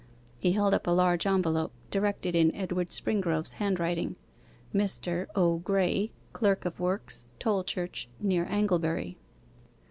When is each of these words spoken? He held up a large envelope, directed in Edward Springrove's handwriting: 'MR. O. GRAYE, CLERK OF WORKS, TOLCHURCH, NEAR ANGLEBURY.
He 0.39 0.53
held 0.53 0.73
up 0.73 0.87
a 0.87 0.97
large 0.97 1.27
envelope, 1.27 1.71
directed 1.91 2.33
in 2.35 2.55
Edward 2.55 2.89
Springrove's 2.89 3.53
handwriting: 3.61 4.15
'MR. 4.73 5.27
O. 5.35 5.57
GRAYE, 5.59 6.11
CLERK 6.33 6.65
OF 6.65 6.79
WORKS, 6.79 7.25
TOLCHURCH, 7.39 8.09
NEAR 8.19 8.47
ANGLEBURY. 8.49 9.19